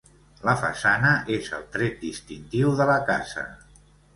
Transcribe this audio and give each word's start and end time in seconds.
La 0.47 0.53
façana 0.61 1.11
és 1.35 1.51
el 1.57 1.67
tret 1.75 2.01
distintiu 2.07 2.73
de 2.81 2.89
la 2.93 2.97
casa. 3.11 3.45